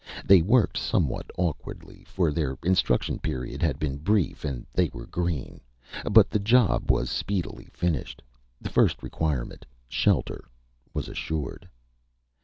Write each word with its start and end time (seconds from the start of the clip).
They 0.25 0.41
worked 0.41 0.77
somewhat 0.79 1.29
awkwardly, 1.37 2.03
for 2.07 2.31
their 2.31 2.57
instruction 2.63 3.19
period 3.19 3.61
had 3.61 3.77
been 3.77 3.97
brief, 3.99 4.43
and 4.43 4.65
they 4.73 4.89
were 4.91 5.05
green; 5.05 5.61
but 6.11 6.27
the 6.27 6.39
job 6.39 6.89
was 6.89 7.11
speedily 7.11 7.69
finished. 7.71 8.23
The 8.59 8.69
first 8.71 9.03
requirement 9.03 9.63
shelter 9.87 10.45
was 10.91 11.07
assured. 11.07 11.69